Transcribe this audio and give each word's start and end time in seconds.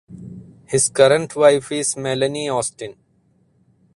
His 0.65 0.89
current 0.89 1.35
wife 1.35 1.71
is 1.71 1.95
Melanie 1.95 2.49
Austin. 2.49 2.95